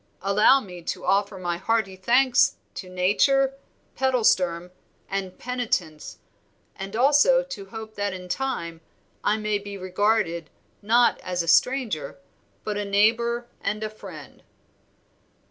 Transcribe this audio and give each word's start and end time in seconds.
"Allow 0.23 0.61
me 0.61 0.81
to 0.81 1.05
offer 1.05 1.37
my 1.37 1.57
hearty 1.57 1.95
thanks 1.95 2.55
to 2.73 2.89
Nature, 2.89 3.53
Pedalsturm, 3.95 4.71
and 5.07 5.37
Penitence, 5.37 6.17
and 6.75 6.95
also 6.95 7.43
to 7.43 7.65
hope 7.67 7.93
that 7.93 8.11
in 8.11 8.27
time 8.27 8.81
I 9.23 9.37
may 9.37 9.59
be 9.59 9.77
regarded, 9.77 10.49
not 10.81 11.19
as 11.19 11.43
a 11.43 11.47
stranger, 11.47 12.17
but 12.63 12.77
a 12.79 12.83
neighbor 12.83 13.45
and 13.61 13.83
a 13.83 13.91
friend." 13.91 14.41